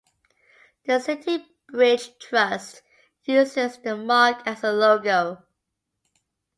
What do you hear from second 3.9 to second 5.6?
mark as a logo.